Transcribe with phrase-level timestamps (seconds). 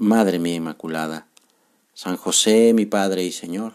[0.00, 1.26] Madre mía Inmaculada,
[1.92, 3.74] San José, mi Padre y Señor,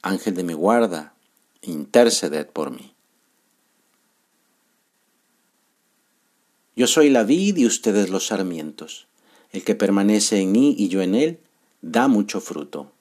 [0.00, 1.12] Ángel de mi guarda,
[1.60, 2.94] interceded por mí.
[6.76, 9.08] Yo soy la vid y ustedes los sarmientos.
[9.50, 11.40] El que permanece en mí y yo en él,
[11.82, 12.92] da mucho fruto.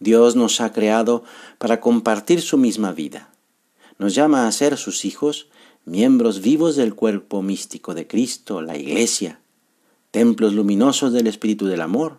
[0.00, 1.24] Dios nos ha creado
[1.56, 3.32] para compartir su misma vida.
[3.96, 5.48] Nos llama a ser sus hijos,
[5.86, 9.40] miembros vivos del cuerpo místico de Cristo, la Iglesia,
[10.16, 12.16] templos luminosos del Espíritu del Amor.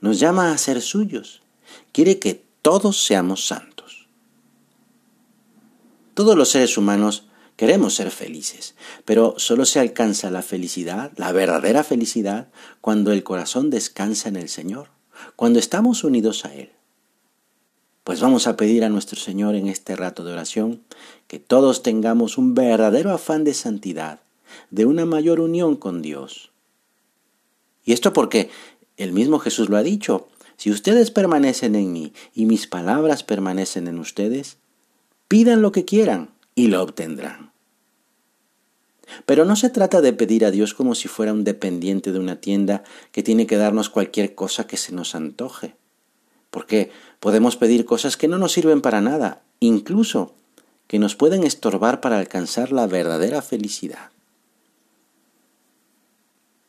[0.00, 1.42] Nos llama a ser suyos.
[1.92, 4.08] Quiere que todos seamos santos.
[6.14, 11.84] Todos los seres humanos queremos ser felices, pero solo se alcanza la felicidad, la verdadera
[11.84, 12.48] felicidad,
[12.80, 14.88] cuando el corazón descansa en el Señor,
[15.36, 16.72] cuando estamos unidos a Él.
[18.02, 20.82] Pues vamos a pedir a nuestro Señor en este rato de oración
[21.28, 24.18] que todos tengamos un verdadero afán de santidad,
[24.72, 26.50] de una mayor unión con Dios,
[27.88, 28.50] y esto porque
[28.98, 33.88] el mismo Jesús lo ha dicho, si ustedes permanecen en mí y mis palabras permanecen
[33.88, 34.58] en ustedes,
[35.26, 37.50] pidan lo que quieran y lo obtendrán.
[39.24, 42.42] Pero no se trata de pedir a Dios como si fuera un dependiente de una
[42.42, 45.74] tienda que tiene que darnos cualquier cosa que se nos antoje.
[46.50, 50.34] Porque podemos pedir cosas que no nos sirven para nada, incluso
[50.88, 54.10] que nos pueden estorbar para alcanzar la verdadera felicidad.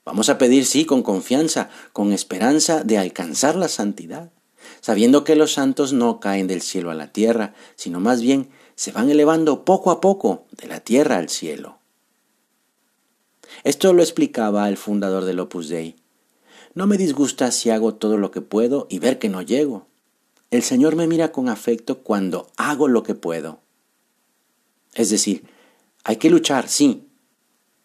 [0.10, 4.32] Vamos a pedir, sí, con confianza, con esperanza de alcanzar la santidad,
[4.82, 8.92] sabiendo que los santos no caen del cielo a la tierra, sino más bien se
[8.92, 11.78] van elevando poco a poco de la tierra al cielo.
[13.64, 15.96] Esto lo explicaba el fundador del Opus Dei.
[16.74, 19.86] No me disgusta si hago todo lo que puedo y ver que no llego.
[20.50, 23.60] El Señor me mira con afecto cuando hago lo que puedo.
[24.96, 25.44] Es decir,
[26.04, 27.09] hay que luchar, sí,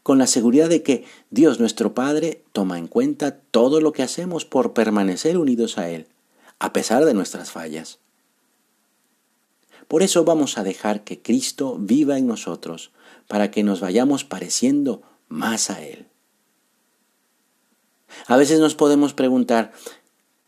[0.05, 4.45] con la seguridad de que Dios nuestro Padre toma en cuenta todo lo que hacemos
[4.45, 6.07] por permanecer unidos a Él,
[6.59, 7.99] a pesar de nuestras fallas.
[9.89, 12.93] Por eso vamos a dejar que Cristo viva en nosotros,
[13.29, 16.07] para que nos vayamos pareciendo más a Él.
[18.27, 19.73] A veces nos podemos preguntar,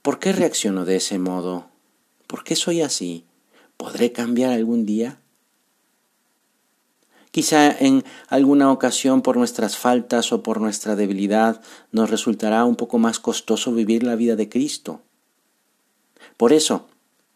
[0.03, 1.71] ¿por qué reacciono de ese modo?
[2.27, 3.25] ¿Por qué soy así?
[3.79, 5.19] ¿Podré cambiar algún día?
[7.37, 11.61] Quizá en alguna ocasión por nuestras faltas o por nuestra debilidad
[11.93, 15.03] nos resultará un poco más costoso vivir la vida de Cristo.
[16.39, 16.87] Por eso,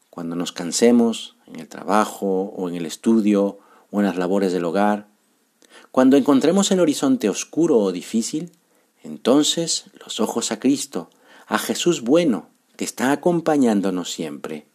[0.09, 3.59] cuando nos cansemos en el trabajo o en el estudio
[3.91, 5.07] o en las labores del hogar,
[5.93, 8.53] cuando encontremos el horizonte oscuro o difícil,
[9.05, 11.11] entonces los ojos a Cristo,
[11.47, 12.47] a Jesús bueno,
[12.79, 14.70] que está acompañándonos siempre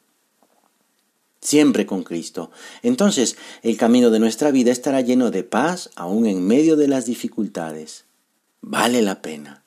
[1.45, 2.51] siempre con Cristo.
[2.81, 7.06] Entonces el camino de nuestra vida estará lleno de paz aún en medio de las
[7.06, 8.06] dificultades.
[8.61, 9.63] Vale la pena.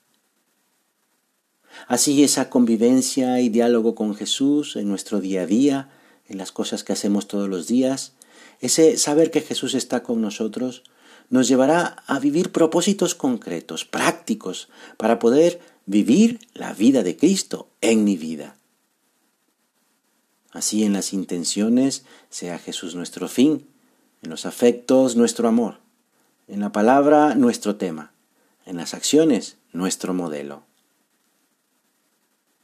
[1.86, 5.90] Así esa convivencia y diálogo con Jesús en nuestro día a día,
[6.26, 8.14] en las cosas que hacemos todos los días,
[8.60, 10.82] ese saber que Jesús está con nosotros,
[11.30, 18.04] nos llevará a vivir propósitos concretos, prácticos, para poder vivir la vida de Cristo en
[18.04, 18.57] mi vida.
[20.58, 23.68] Así en las intenciones sea Jesús nuestro fin,
[24.22, 25.76] en los afectos nuestro amor,
[26.48, 28.10] en la palabra nuestro tema,
[28.66, 30.64] en las acciones nuestro modelo.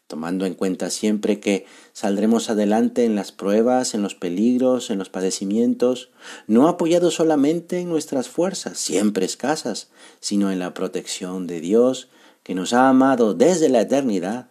[0.08, 5.08] Tomando en cuenta siempre que saldremos adelante en las pruebas, en los peligros, en los
[5.08, 6.10] padecimientos,
[6.48, 12.08] no apoyados solamente en nuestras fuerzas, siempre escasas, sino en la protección de Dios,
[12.42, 14.48] que nos ha amado desde la eternidad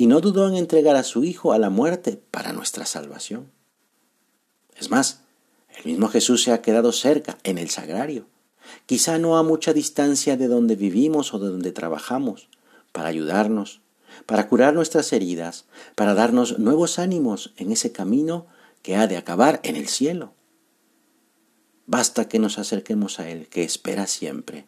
[0.00, 3.50] y no dudó en entregar a su Hijo a la muerte para nuestra salvación.
[4.74, 5.24] Es más,
[5.76, 8.24] el mismo Jesús se ha quedado cerca, en el sagrario,
[8.86, 12.48] quizá no a mucha distancia de donde vivimos o de donde trabajamos,
[12.92, 13.82] para ayudarnos,
[14.24, 15.66] para curar nuestras heridas,
[15.96, 18.46] para darnos nuevos ánimos en ese camino
[18.80, 20.32] que ha de acabar en el cielo.
[21.84, 24.64] Basta que nos acerquemos a Él, que espera siempre.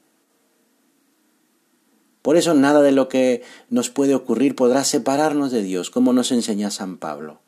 [2.22, 6.30] Por eso nada de lo que nos puede ocurrir podrá separarnos de Dios, como nos
[6.30, 7.40] enseña San Pablo.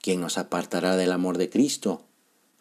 [0.00, 2.02] ¿Quién nos apartará del amor de Cristo?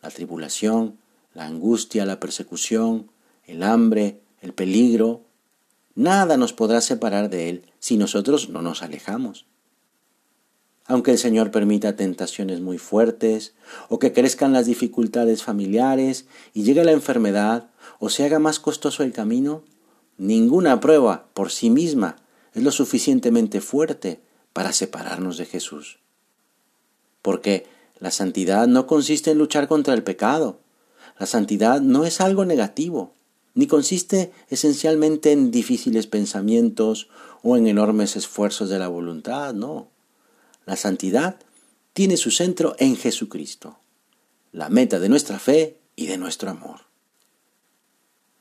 [0.01, 0.97] La tribulación,
[1.33, 3.11] la angustia, la persecución,
[3.45, 5.21] el hambre, el peligro.
[5.95, 9.45] Nada nos podrá separar de Él si nosotros no nos alejamos.
[10.85, 13.53] Aunque el Señor permita tentaciones muy fuertes,
[13.89, 19.03] o que crezcan las dificultades familiares y llegue la enfermedad, o se haga más costoso
[19.03, 19.63] el camino,
[20.19, 22.17] ninguna prueba por sí misma
[22.53, 24.19] es lo suficientemente fuerte
[24.53, 25.99] para separarnos de Jesús.
[27.23, 27.65] Porque
[27.99, 30.59] la santidad no consiste en luchar contra el pecado.
[31.17, 33.13] La santidad no es algo negativo,
[33.55, 37.09] ni consiste esencialmente en difíciles pensamientos
[37.41, 39.89] o en enormes esfuerzos de la voluntad, no.
[40.65, 41.39] La santidad
[41.93, 43.79] tiene su centro en Jesucristo,
[44.51, 46.88] la meta de nuestra fe y de nuestro amor.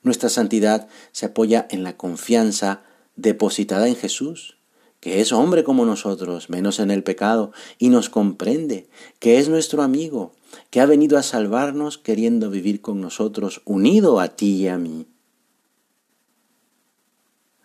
[0.08, 2.80] Nuestra santidad se apoya en la confianza
[3.16, 4.56] depositada en Jesús,
[5.00, 8.88] que es hombre como nosotros, menos en el pecado, y nos comprende,
[9.18, 10.32] que es nuestro amigo,
[10.70, 15.04] que ha venido a salvarnos queriendo vivir con nosotros, unido a ti y a mí.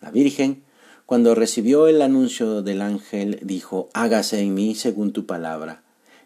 [0.01, 0.65] La Virgen,
[1.05, 5.81] cuando recibió el anuncio del ángel, dijo, hágase en mí según tu palabra.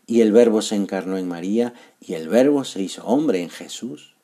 [0.08, 4.17] Y el Verbo se encarnó en María, y el Verbo se hizo hombre en Jesús.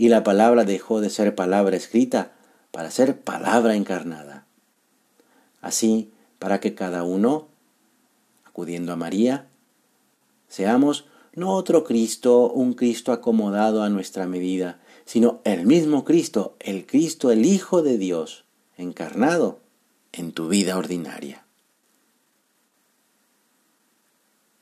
[0.00, 2.32] Y la palabra dejó de ser palabra escrita
[2.70, 4.46] para ser palabra encarnada.
[5.60, 7.48] Así, para que cada uno,
[8.46, 9.48] acudiendo a María,
[10.48, 11.04] seamos
[11.34, 17.30] no otro Cristo, un Cristo acomodado a nuestra medida, sino el mismo Cristo, el Cristo,
[17.30, 18.46] el Hijo de Dios,
[18.78, 19.58] encarnado
[20.12, 21.44] en tu vida ordinaria.